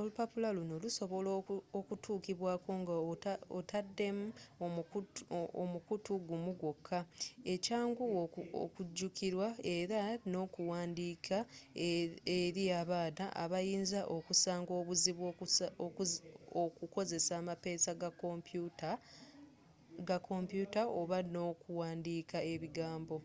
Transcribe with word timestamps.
olupapula 0.00 0.48
lunno 0.56 0.76
lusobola 0.84 1.30
okutuukibwaako 1.78 2.70
nga 2.80 2.94
otadem 3.58 4.18
omukutu 5.62 6.12
gumu 6.26 6.52
gwoka 6.60 6.98
ekyanguwa 7.52 8.18
okujukirwa 8.64 9.48
era 9.76 9.98
n'okuwandiika 10.30 11.36
eri 12.44 12.64
abaana 12.80 13.24
abayinza 13.42 14.00
okusanga 14.16 14.72
obuzibu 14.80 15.22
okukozesa 16.66 17.32
amapeesa 17.40 17.90
ga 20.08 20.18
kompuuta 20.20 20.80
oba 21.00 21.16
n'okuwandiika 21.32 22.36
ebigambo 22.52 23.16